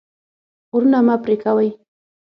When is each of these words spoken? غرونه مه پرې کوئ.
غرونه 0.71 0.99
مه 1.07 1.15
پرې 1.23 1.35
کوئ. 1.43 1.69